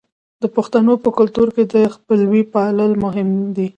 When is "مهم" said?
3.03-3.29